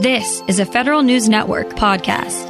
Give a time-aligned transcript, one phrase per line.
[0.00, 2.48] This is a Federal News Network podcast.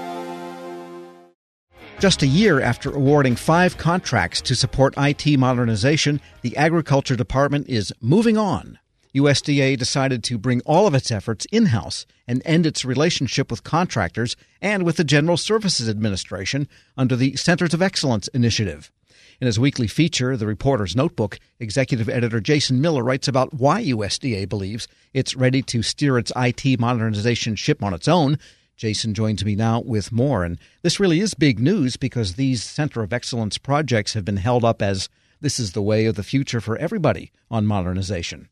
[1.98, 7.92] Just a year after awarding five contracts to support IT modernization, the Agriculture Department is
[8.00, 8.78] moving on.
[9.16, 13.64] USDA decided to bring all of its efforts in house and end its relationship with
[13.64, 18.92] contractors and with the General Services Administration under the Centers of Excellence initiative.
[19.40, 24.46] In his weekly feature, The Reporter's Notebook, executive editor Jason Miller writes about why USDA
[24.46, 28.38] believes it's ready to steer its IT modernization ship on its own.
[28.76, 30.44] Jason joins me now with more.
[30.44, 34.62] And this really is big news because these Center of Excellence projects have been held
[34.62, 35.08] up as
[35.40, 38.50] this is the way of the future for everybody on modernization.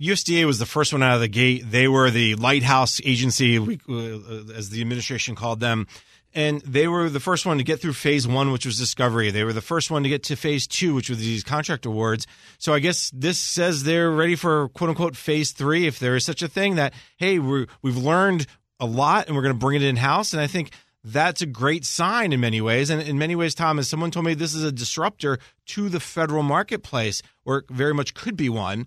[0.00, 1.70] USDA was the first one out of the gate.
[1.70, 5.86] They were the lighthouse agency, uh, as the administration called them
[6.34, 9.30] and they were the first one to get through phase one, which was discovery.
[9.30, 12.26] They were the first one to get to phase two, which was these contract awards.
[12.58, 16.24] So I guess this says they're ready for quote unquote phase three, if there is
[16.24, 16.74] such a thing.
[16.74, 18.46] That hey, we we've learned
[18.80, 20.32] a lot, and we're going to bring it in house.
[20.32, 20.72] And I think
[21.04, 22.90] that's a great sign in many ways.
[22.90, 26.00] And in many ways, Tom, as someone told me, this is a disruptor to the
[26.00, 28.86] federal marketplace, or very much could be one.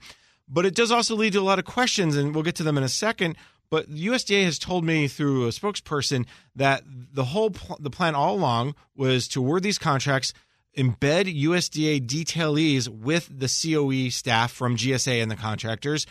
[0.49, 2.77] But it does also lead to a lot of questions, and we'll get to them
[2.77, 3.37] in a second
[3.69, 8.15] but the USDA has told me through a spokesperson that the whole pl- the plan
[8.15, 10.33] all along was to award these contracts,
[10.77, 16.05] embed USDA detailees with the COE staff from GSA and the contractors,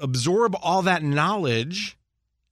[0.00, 1.98] absorb all that knowledge,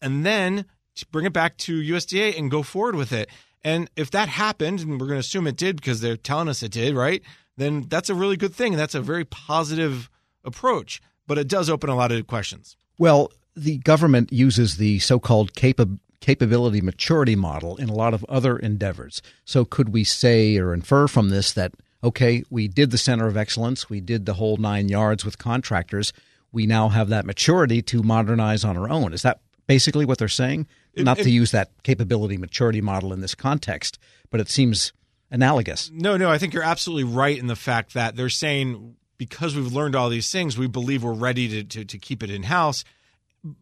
[0.03, 0.67] and then
[1.11, 3.31] bring it back to USDA and go forward with it.
[3.65, 6.63] And if that happened, and we're going to assume it did because they're telling us
[6.63, 7.23] it did, right?
[7.57, 8.77] Then that's a really good thing.
[8.77, 10.11] That's a very positive
[10.45, 12.77] approach, but it does open a lot of questions.
[12.99, 18.59] Well, the government uses the so-called capa- capability maturity model in a lot of other
[18.59, 19.23] endeavors.
[19.45, 21.73] So could we say or infer from this that
[22.05, 26.13] okay, we did the center of excellence, we did the whole 9 yards with contractors,
[26.53, 29.13] we now have that maturity to modernize on our own.
[29.13, 30.69] Is that basically what they're saying?
[30.95, 33.99] It, Not it, to use that capability maturity model in this context,
[34.31, 34.93] but it seems
[35.31, 35.91] analogous.
[35.93, 39.73] No, no, I think you're absolutely right in the fact that they're saying because we've
[39.73, 42.85] learned all these things, we believe we're ready to, to, to keep it in house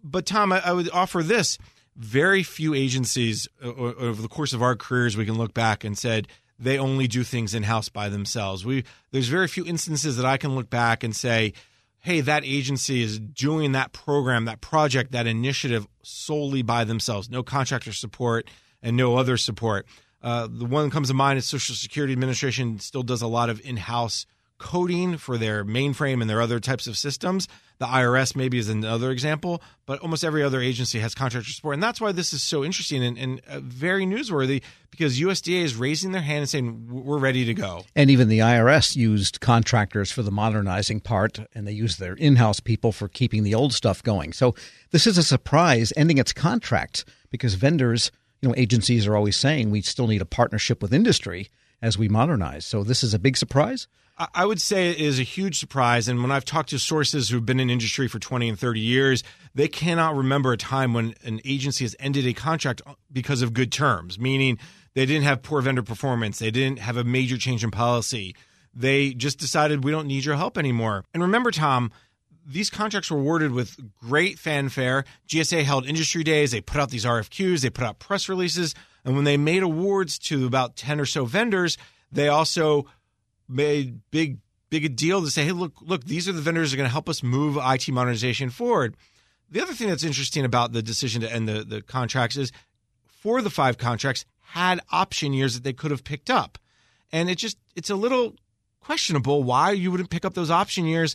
[0.03, 1.59] but Tom, I, I, would offer this:
[1.97, 6.29] very few agencies over the course of our careers we can look back and said
[6.59, 8.65] they only do things in house by themselves.
[8.65, 11.53] We there's very few instances that I can look back and say,
[12.01, 17.43] hey, that agency is doing that program, that project, that initiative solely by themselves, no
[17.43, 18.49] contractor support
[18.83, 19.87] and no other support.
[20.23, 23.51] Uh, the one that comes to mind is Social Security Administration still does a lot
[23.51, 24.27] of in-house
[24.65, 27.47] coding for their mainframe and their other types of systems.
[27.81, 31.75] The IRS maybe is another example, but almost every other agency has contractor support.
[31.75, 35.77] And that's why this is so interesting and, and uh, very newsworthy because USDA is
[35.77, 37.85] raising their hand and saying, we're ready to go.
[37.95, 42.37] And even the IRS used contractors for the modernizing part, and they used their in
[42.37, 44.33] house people for keeping the old stuff going.
[44.33, 44.55] So
[44.93, 48.11] this is a surprise ending its contract because vendors,
[48.41, 51.51] you know, agencies are always saying we still need a partnership with industry
[51.83, 52.65] as we modernize.
[52.65, 53.89] So this is a big surprise.
[54.17, 56.07] I would say it is a huge surprise.
[56.07, 59.25] And when I've talked to sources who've been in industry for 20 and 30 years,
[59.55, 62.81] they cannot remember a time when an agency has ended a contract
[63.13, 64.59] because of good terms, meaning
[64.95, 68.37] they didn't have poor vendor performance, they didn't have a major change in policy.
[68.73, 71.05] They just decided we don't need your help anymore.
[71.13, 71.91] And remember, Tom,
[72.47, 75.05] these contracts were awarded with great fanfare.
[75.29, 78.75] GSA held industry days, they put out these RFQs, they put out press releases.
[79.05, 81.79] And when they made awards to about 10 or so vendors,
[82.13, 82.87] they also
[83.49, 84.39] made big
[84.71, 86.89] big a deal to say, hey, look, look, these are the vendors that are going
[86.89, 88.97] to help us move IT modernization forward.
[89.49, 92.51] The other thing that's interesting about the decision to end the, the contracts is
[93.07, 96.59] four of the five contracts had option years that they could have picked up.
[97.13, 98.35] And it just it's a little
[98.81, 101.15] questionable why you wouldn't pick up those option years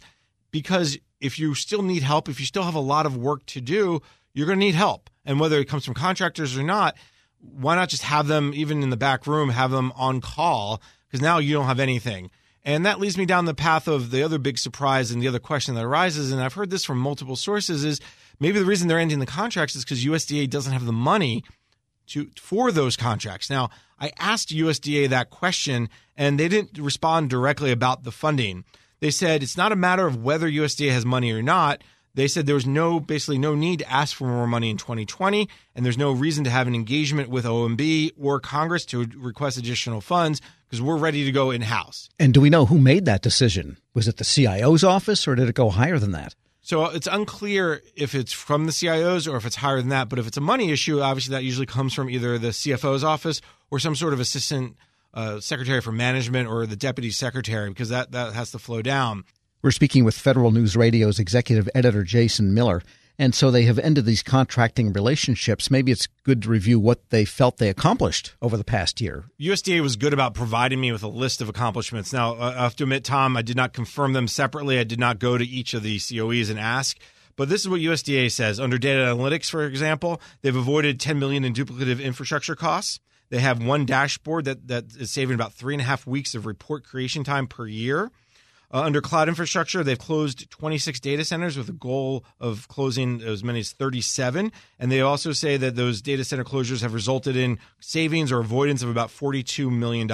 [0.52, 3.62] because if you still need help, if you still have a lot of work to
[3.62, 4.02] do,
[4.34, 5.10] you're going to need help.
[5.26, 6.96] And whether it comes from contractors or not,
[7.40, 11.22] why not just have them even in the back room, have them on call because
[11.22, 12.30] now you don't have anything.
[12.64, 15.40] And that leads me down the path of the other big surprise and the other
[15.40, 16.32] question that arises.
[16.32, 18.00] And I've heard this from multiple sources is
[18.40, 21.44] maybe the reason they're ending the contracts is because USDA doesn't have the money
[22.08, 23.50] to for those contracts.
[23.50, 23.70] Now,
[24.00, 28.66] I asked USDA that question and they didn't respond directly about the funding.
[29.00, 31.82] They said it's not a matter of whether USDA has money or not.
[32.20, 35.48] They said there was no basically no need to ask for more money in 2020,
[35.74, 40.02] and there's no reason to have an engagement with OMB or Congress to request additional
[40.02, 42.10] funds because we're ready to go in house.
[42.20, 43.78] And do we know who made that decision?
[43.94, 46.36] Was it the CIO's office or did it go higher than that?
[46.60, 50.10] So it's unclear if it's from the CIOs or if it's higher than that.
[50.10, 53.40] But if it's a money issue, obviously that usually comes from either the CFO's office
[53.72, 54.76] or some sort of assistant
[55.14, 59.24] uh, secretary for management or the deputy secretary because that, that has to flow down.
[59.62, 62.82] We're speaking with Federal News Radio's executive editor Jason Miller.
[63.18, 65.70] And so they have ended these contracting relationships.
[65.70, 69.26] Maybe it's good to review what they felt they accomplished over the past year.
[69.38, 72.14] USDA was good about providing me with a list of accomplishments.
[72.14, 74.80] Now, uh, I have to admit, Tom, I did not confirm them separately.
[74.80, 76.98] I did not go to each of the COEs and ask.
[77.36, 78.62] But this is what USDA says.
[78.62, 83.02] Under data analytics, for example, they've avoided 10 million in duplicative infrastructure costs.
[83.30, 86.46] They have one dashboard that, that is saving about three and a half weeks of
[86.46, 88.10] report creation time per year.
[88.72, 93.44] Uh, under cloud infrastructure, they've closed 26 data centers with a goal of closing as
[93.44, 94.52] many as 37.
[94.78, 98.84] And they also say that those data center closures have resulted in savings or avoidance
[98.84, 100.10] of about $42 million.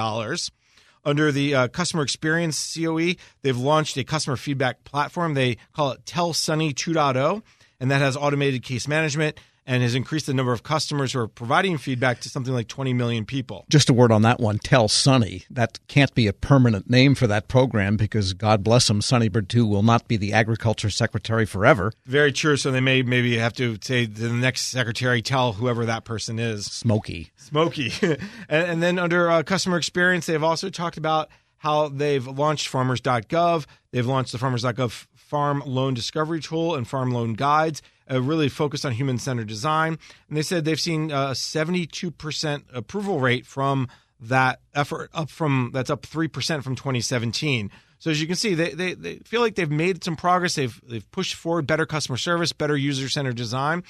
[1.04, 5.34] Under the uh, customer experience COE, they've launched a customer feedback platform.
[5.34, 7.44] They call it Tell Sonny 2.0,
[7.80, 11.28] and that has automated case management and has increased the number of customers who are
[11.28, 13.66] providing feedback to something like 20 million people.
[13.70, 14.60] Just a word on that one.
[14.60, 15.44] Tell Sonny.
[15.50, 19.66] That can't be a permanent name for that program because God bless him, Sonny Perdue
[19.66, 21.92] will not be the agriculture secretary forever.
[22.06, 22.58] Very true.
[22.58, 26.66] So they may maybe have to say the next secretary tell whoever that person is.
[26.66, 27.32] Smoky.
[27.38, 27.92] Smoky.
[28.02, 28.20] and,
[28.50, 33.66] and, then under uh, customer experience, they've also talked about how they've launched farmers.gov.
[33.92, 38.86] They've launched the farmers.gov farm loan discovery tool and farm loan guides uh, really focused
[38.86, 40.00] on human centered design.
[40.30, 43.90] And they said they've seen a 72% approval rate from
[44.22, 47.70] that effort, up from that's up 3% from 2017.
[48.00, 50.56] So as you can see, they, they, they feel like they've made some progress.
[50.56, 53.84] They've they've pushed forward better customer service, better user centered design.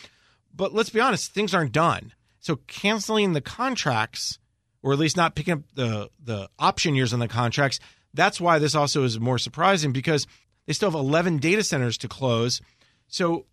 [0.51, 2.11] But let's be honest, things aren't done.
[2.39, 4.39] So canceling the contracts,
[4.81, 7.79] or at least not picking up the the option years on the contracts,
[8.15, 10.25] that's why this also is more surprising because
[10.65, 12.61] they still have 11 data centers to close.
[13.07, 13.45] So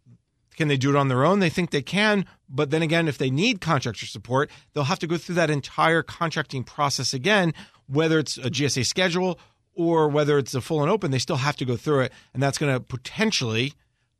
[0.56, 1.38] can they do it on their own?
[1.40, 5.06] They think they can, but then again, if they need contractor support, they'll have to
[5.06, 7.54] go through that entire contracting process again,
[7.86, 9.38] whether it's a GSA schedule
[9.74, 12.12] or whether it's a full and open, they still have to go through it.
[12.34, 13.72] And that's going to potentially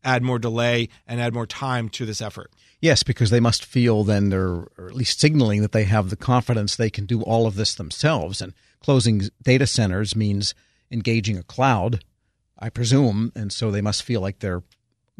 [0.04, 2.50] add more delay and add more time to this effort.
[2.80, 6.16] Yes, because they must feel then they're or at least signaling that they have the
[6.16, 8.42] confidence they can do all of this themselves.
[8.42, 10.54] And closing data centers means
[10.90, 12.02] engaging a cloud,
[12.62, 13.32] I presume.
[13.34, 14.62] And so they must feel like they're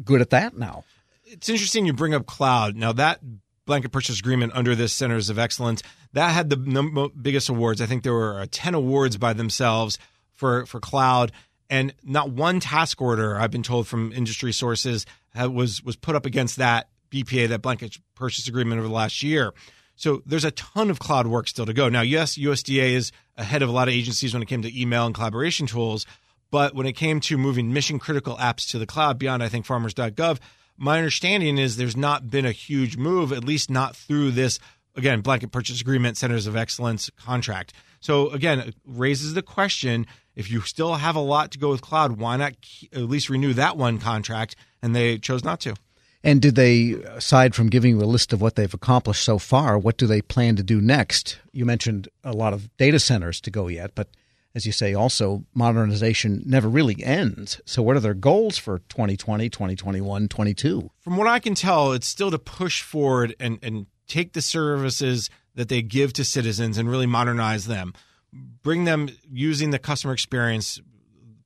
[0.03, 0.83] good at that now
[1.25, 2.75] it's interesting you bring up cloud.
[2.75, 3.19] Now that
[3.65, 5.81] blanket purchase agreement under this Centers of Excellence
[6.13, 7.81] that had the biggest awards.
[7.81, 9.97] I think there were uh, ten awards by themselves
[10.31, 11.31] for for cloud,
[11.69, 15.05] and not one task order I've been told from industry sources
[15.35, 19.53] was was put up against that BPA, that blanket purchase agreement over the last year.
[19.95, 21.87] So there's a ton of cloud work still to go.
[21.87, 25.05] Now, yes, USDA is ahead of a lot of agencies when it came to email
[25.05, 26.07] and collaboration tools,
[26.53, 29.65] but when it came to moving mission critical apps to the cloud beyond, I think,
[29.65, 30.37] farmers.gov,
[30.77, 34.59] my understanding is there's not been a huge move, at least not through this
[34.95, 37.73] again blanket purchase agreement, centers of excellence contract.
[38.01, 40.05] So again, it raises the question:
[40.35, 42.53] if you still have a lot to go with cloud, why not
[42.91, 44.55] at least renew that one contract?
[44.83, 45.73] And they chose not to.
[46.23, 49.75] And did they, aside from giving you a list of what they've accomplished so far,
[49.79, 51.39] what do they plan to do next?
[51.51, 54.07] You mentioned a lot of data centers to go yet, but
[54.55, 57.59] as you say, also modernization never really ends.
[57.65, 60.91] So, what are their goals for 2020, 2021, 22?
[60.99, 65.29] From what I can tell, it's still to push forward and, and take the services
[65.55, 67.93] that they give to citizens and really modernize them.
[68.31, 70.79] Bring them using the customer experience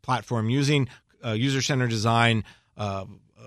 [0.02, 0.88] platform, using
[1.26, 2.44] uh, user centered design
[2.78, 3.06] uh,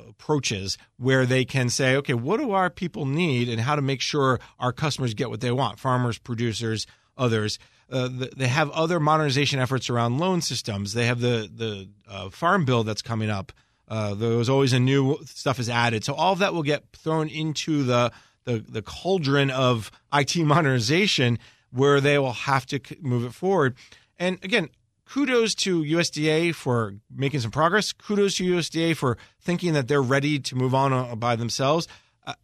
[0.08, 4.00] approaches where they can say, okay, what do our people need and how to make
[4.00, 7.58] sure our customers get what they want farmers, producers, others.
[7.90, 10.92] Uh, they have other modernization efforts around loan systems.
[10.92, 13.52] They have the the uh, farm bill that's coming up.
[13.88, 17.28] Uh, there's always a new stuff is added, so all of that will get thrown
[17.28, 18.12] into the
[18.44, 21.38] the, the cauldron of IT modernization,
[21.70, 23.74] where they will have to move it forward.
[24.18, 24.68] And again,
[25.04, 27.92] kudos to USDA for making some progress.
[27.92, 31.88] Kudos to USDA for thinking that they're ready to move on uh, by themselves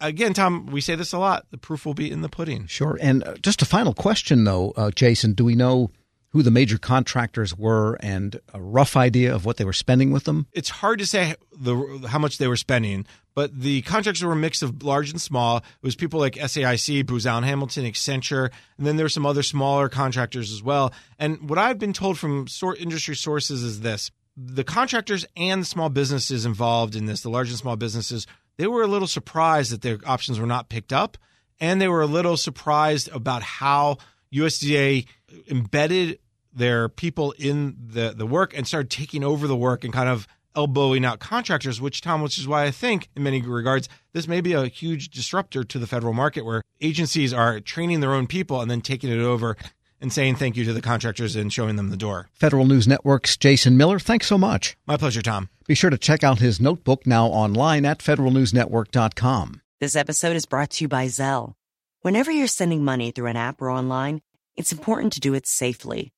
[0.01, 1.47] again, Tom, we say this a lot.
[1.51, 2.67] The proof will be in the pudding.
[2.67, 2.99] Sure.
[3.01, 5.33] And uh, just a final question, though, uh, Jason.
[5.33, 5.91] Do we know
[6.31, 10.25] who the major contractors were and a rough idea of what they were spending with
[10.25, 10.47] them?
[10.53, 14.37] It's hard to say the how much they were spending, but the contractors were a
[14.37, 15.59] mix of large and small.
[15.59, 19.43] It was people like SAIC, Booz Allen Hamilton, Accenture, and then there were some other
[19.43, 20.93] smaller contractors as well.
[21.19, 22.47] And what I've been told from
[22.79, 27.49] industry sources is this the contractors and the small businesses involved in this, the large
[27.49, 28.27] and small businesses,
[28.59, 31.19] they were a little surprised that their options were not picked up.
[31.59, 33.97] And they were a little surprised about how
[34.33, 35.07] USDA
[35.51, 36.19] embedded
[36.53, 40.27] their people in the, the work and started taking over the work and kind of
[40.55, 44.41] elbowing out contractors, which, Tom, which is why I think in many regards, this may
[44.41, 48.61] be a huge disruptor to the federal market where agencies are training their own people
[48.61, 49.57] and then taking it over
[50.01, 52.29] and saying thank you to the contractors and showing them the door.
[52.33, 54.77] Federal News Network's Jason Miller, thanks so much.
[54.87, 55.49] My pleasure, Tom.
[55.67, 59.61] Be sure to check out his notebook now online at federalnewsnetwork.com.
[59.81, 61.55] This episode is brought to you by Zelle.
[62.03, 64.23] Whenever you're sending money through an app or online,
[64.57, 66.13] it's important to do it safely.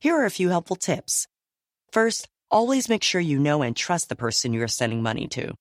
[0.00, 1.28] Here are a few helpful tips.
[1.92, 5.54] First, always make sure you know and trust the person you are sending money to.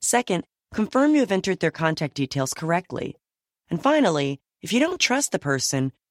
[0.00, 3.16] Second, confirm you have entered their contact details correctly.
[3.70, 5.92] And finally, if you don't trust the person